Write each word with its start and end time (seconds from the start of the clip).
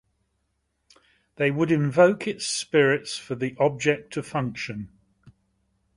They 1.35 1.51
would 1.51 1.71
invoke 1.71 2.25
its 2.25 2.47
spirits 2.47 3.17
for 3.17 3.35
the 3.35 3.55
object 3.59 4.11
to 4.13 4.23
function. 4.23 4.89